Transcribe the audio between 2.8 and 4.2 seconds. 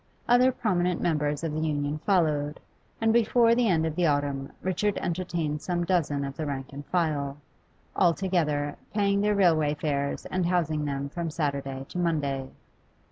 and before the end of the